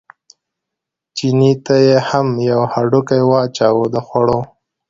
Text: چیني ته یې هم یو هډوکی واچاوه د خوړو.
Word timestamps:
چیني 1.15 1.51
ته 1.65 1.75
یې 1.87 1.97
هم 2.09 2.27
یو 2.49 2.61
هډوکی 2.73 3.21
واچاوه 3.31 3.85
د 3.93 3.95
خوړو. 4.07 4.39